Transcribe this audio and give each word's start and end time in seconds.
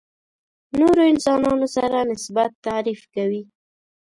نورو 0.79 1.03
انسانانو 1.13 1.67
سره 1.75 1.97
نسبت 2.11 2.51
تعریف 2.65 3.01
کوي. 3.15 3.41